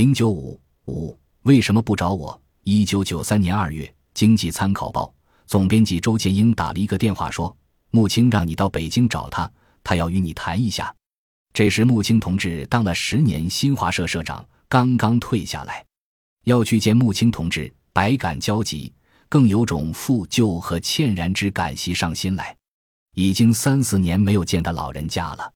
[0.00, 2.40] 零九五五为什么不找我？
[2.64, 3.84] 一九九三年二月，
[4.14, 5.04] 《经济参考报》
[5.46, 7.54] 总编辑周建英打了一个电话说
[7.92, 9.52] ：“穆青让你到北京找他，
[9.84, 10.90] 他要与你谈一下。”
[11.52, 15.84] 这时，穆青同志当了十年新华社社长，刚刚退下来，
[16.44, 18.90] 要去见穆青同志，百感交集，
[19.28, 22.56] 更有种负旧和歉然之感袭上心来。
[23.16, 25.52] 已经三四年没有见他老人家了，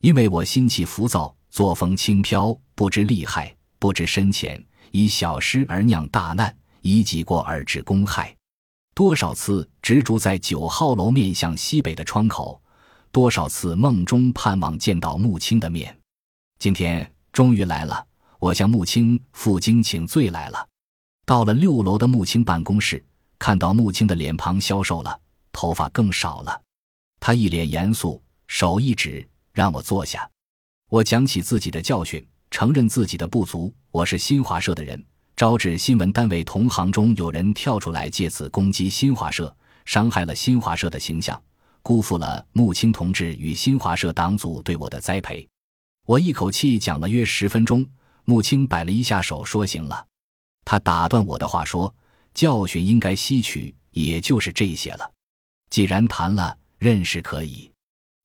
[0.00, 8.36] 因为我心气浮躁，作风轻飘，不知厉害，不知深浅，以小失而酿大难，以己过而致公害。
[8.94, 12.60] 多少次执着在九号楼面向西北的窗口，
[13.10, 15.98] 多少次梦中盼望见到穆青的面，
[16.58, 18.06] 今天终于来了。
[18.38, 20.68] 我向穆青负荆请罪来了。
[21.24, 23.02] 到了六楼的穆青办公室，
[23.38, 25.18] 看到穆青的脸庞消瘦了，
[25.52, 26.60] 头发更少了。
[27.18, 30.28] 他一脸严肃，手一指，让我坐下。
[30.90, 32.26] 我讲起自己的教训，
[32.60, 33.74] 承认自己的不足。
[33.90, 35.02] 我是新华社的人，
[35.34, 41.42] 招致新闻单位同行中有人跳出来，借此攻击新华社，伤害了新华社的形象，
[41.80, 45.48] 辜负了穆青同志与新华社党组对我的栽培。
[46.04, 47.82] 我一口气讲了约十分钟，
[48.26, 50.06] 穆青摆了一下手，说：“行了。”
[50.66, 51.94] 他打断我的话说
[52.34, 55.10] ：“教训应该吸取，也就是这些了。
[55.70, 57.72] 既然谈了。”认识可以，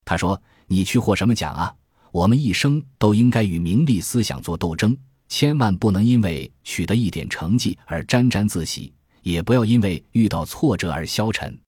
[0.04, 1.74] 他说：“你去获什么奖啊？
[2.16, 4.96] 我们一生都应该与名利思想做斗争，
[5.28, 11.60] 千万不能因为取得一点成绩而沾沾自喜，也不要因为遇到挫折而消沉，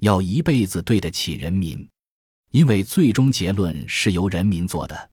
[0.00, 1.88] 要一辈子对得起人民，
[2.50, 5.10] 因为最终结论是由人民做的。”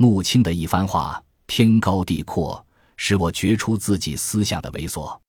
[0.00, 5.20] 穆青的一番话，天高地阔，使我觉出自己思想的猥琐。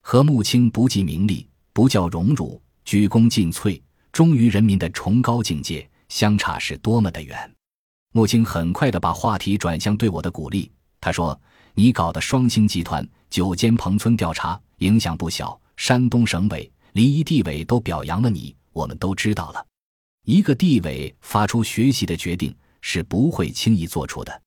[0.00, 3.78] 和穆青不计名利，不叫荣辱，鞠躬尽瘁。
[4.10, 7.54] 忠于人民的崇高境界，相差是多么的远！
[8.12, 10.70] 穆青很快的把话题转向对我的鼓励。
[11.00, 11.38] 他说
[11.74, 19.64] ：“你搞的双星集团九间棚村调查影响不小，山东省委、临沂地委都表扬了你，我们都知道了。
[20.24, 24.42] 一个地委发出学习的决定是不会轻易做出的，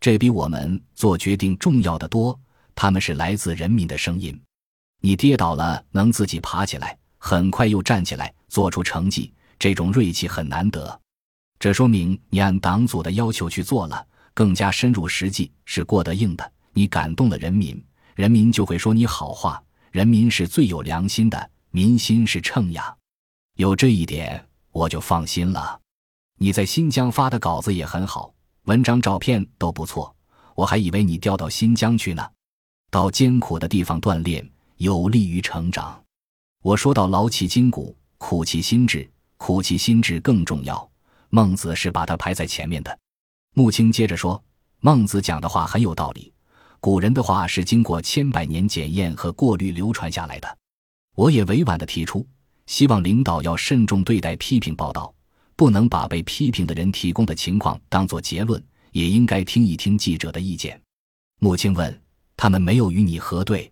[0.00, 2.38] 这比我们做决定重要的多。
[2.74, 4.38] 他们是来自人民的声音。
[5.00, 11.00] 你跌倒了，能自己爬起来。”很快又站起来，做出成绩，这种锐气很难得。
[11.58, 16.52] 这说明你按党组的要求去做了，更加深入实际，是过得硬的。
[16.72, 17.82] 你感动了人民，
[18.14, 19.62] 人民就会说你好话。
[19.90, 22.94] 人民是最有良心的，民心是秤呀。
[23.56, 25.80] 有这一点，我就放心了。
[26.38, 28.32] 你在新疆发的稿子也很好，
[28.64, 30.14] 文章、照片都不错。
[30.54, 32.24] 我还以为你调到新疆去呢。
[32.90, 36.00] 到艰苦的地方锻炼，有利于成长。
[36.62, 40.87] 我说到劳其筋骨，苦其心志，苦其心志更重要。
[41.30, 42.98] 孟子是把它排在前面的。
[43.54, 44.42] 穆青接着说
[44.80, 46.32] ：“孟子讲的话很有道理，
[46.80, 50.58] 古人的话是经过千百年检验和过滤流传下来的。”
[51.16, 52.24] 我也委婉的提出，
[52.66, 55.12] 希望领导要慎重对待批评报道，
[55.56, 60.80] 不能把被批评的人提供的情况当作结论，也应该听一听记者的意见。
[61.40, 62.02] 穆青问
[62.36, 63.68] ：“他们没有与你核对？”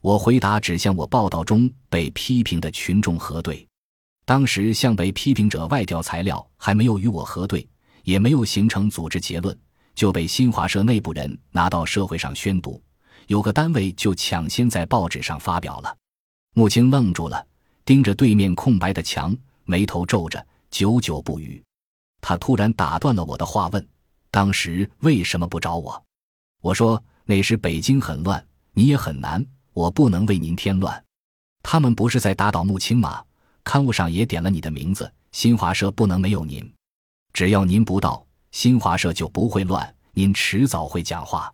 [0.00, 3.67] 我回答只向我报道中被批评的群众核对，
[4.28, 7.66] 当时向被批评者外调材料还没有与我核对，
[8.04, 9.58] 也没有形成组织结论，
[9.94, 12.78] 就被新华社内部人拿到社会上宣读，
[13.28, 15.96] 有个单位就抢先在报纸上发表了。
[16.54, 17.42] 穆青愣住了，
[17.86, 19.34] 盯着对面空白的墙，
[19.64, 21.64] 眉头皱着，久久不语。
[22.20, 23.88] 他突然打断了我的话，问
[24.30, 26.04] ：“当时为什么不找我？”
[26.60, 31.02] 我说：“那时北京很乱，你也很难。”我不能为您添乱，
[31.62, 33.24] 他们不是在打倒穆青吗？
[33.68, 36.72] 刊物上也点了你的名字，新华社不能没有您。
[37.34, 41.52] 只要您不到，新华社就不会乱，您迟早会讲话。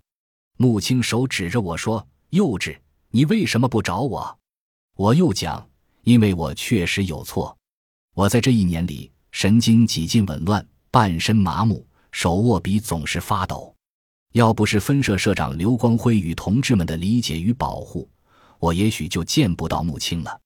[0.56, 2.78] 穆青手指着我说：“幼稚，
[3.10, 4.38] 你为什么不找我？”
[4.94, 5.68] 我又讲
[6.06, 7.58] ：“因为我确实有错，
[8.14, 13.74] 我在这一年里神经几近紊乱，半身麻木，手握笔总是发抖。
[14.34, 18.08] 要不是分社社长刘光辉与同志们的理解与保护。”
[18.60, 20.40] 我也许就见不到穆青了，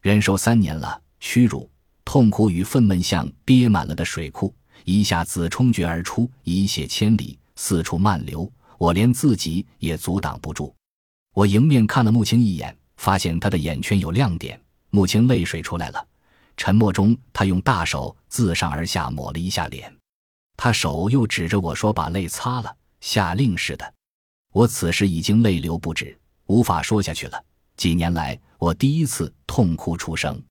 [0.00, 1.70] 忍受三年了，屈辱、
[2.04, 4.54] 痛苦与愤懑像憋满了的水库，
[4.84, 10.74] 一下子冲决而出，一泻千里，四处漫流，我连自己也阻挡不住。
[11.34, 14.60] 我迎面看了穆青一眼，发现他的眼圈有亮点。
[14.90, 16.06] 穆青泪水出来了，
[16.56, 19.94] 沉默中，他用大手自上而下抹了一下脸，
[20.56, 23.94] 他手又指着我说：“把泪擦了。”下令似的。
[24.52, 27.44] 我此时已经泪流不止，无法说下去了。
[27.76, 30.42] 几年来，我第一次痛哭出声，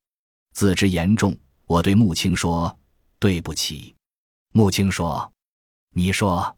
[0.57, 1.37] 自知严重，
[1.67, 2.75] 我对穆青说
[3.21, 3.93] ：“对不起。”
[4.53, 5.31] 穆青说
[5.93, 6.57] ：“你说，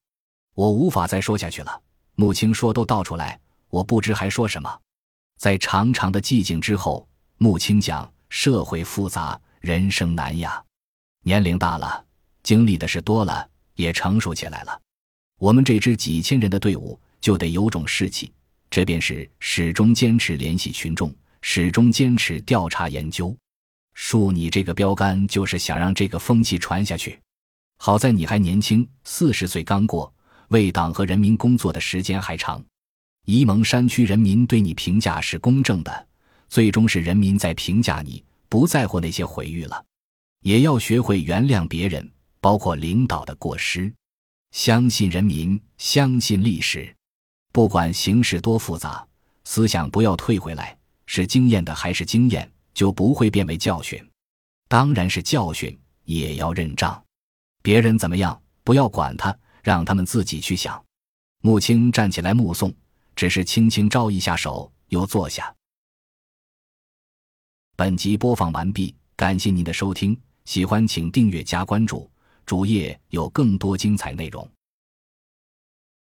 [0.55, 1.81] 我无法再说下去了。”
[2.15, 3.37] 穆青说：“都倒出来，
[3.67, 4.79] 我不知还说什么。”
[5.37, 7.05] 在长长的寂静之后，
[7.39, 10.63] 穆青讲：“社会复杂，人生难呀。
[11.25, 12.05] 年龄大了，
[12.41, 14.81] 经历的事多了，也成熟起来了。
[15.39, 18.31] 我们这支几千人的队伍就得有种士气，
[18.69, 23.35] 这便是始终坚持联系群众，始终坚持调查研究。
[24.01, 27.19] 树你这个标杆，就是想让这个风气传下去。
[27.77, 30.11] 好在你还年轻，四十岁刚过。”
[30.47, 32.63] 为党和人民工作的时间还长，
[33.25, 36.07] 沂蒙山区人民对你评价是公正的，
[36.47, 39.85] 最终是人民在评价你，不在乎那些毁誉了。
[40.41, 42.09] 也要学会原谅别人，
[42.39, 43.93] 包括领导的过失。
[44.51, 46.95] 相信人民，相信历史，
[47.51, 49.05] 不管形势多复杂，
[49.43, 50.75] 思想不要退回来。
[51.05, 52.49] 是经验的还是经验，
[52.79, 54.01] 就不会变为教训。
[54.69, 57.03] 当然是教训，也要认账。
[57.61, 59.37] 别人怎么样，不要管他。
[59.61, 60.81] 让他们自己去想。
[61.41, 62.73] 穆青站起来目送，
[63.17, 65.53] 只是轻轻招一下手，又坐下。
[67.75, 72.09] 本集播放完毕，感谢您的收听，喜欢请订阅加关注，
[72.45, 74.49] 主页有更多精彩内容。